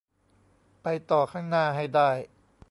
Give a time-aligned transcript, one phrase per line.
[0.81, 2.09] ไปต่อข้างหน้าให้ได้